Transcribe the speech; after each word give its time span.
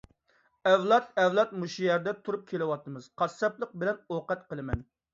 ئەۋلاد- 0.71 1.11
ئەۋلادتىن 1.23 1.61
مۇشۇ 1.65 1.87
يەردە 1.87 2.15
تۇرۇپ 2.25 2.49
كېلىۋاتىمىز، 2.55 3.13
قاسساپلىق 3.23 3.81
بىلەن 3.81 4.05
ئوقەت 4.19 4.47
قىلىمەن. 4.53 4.87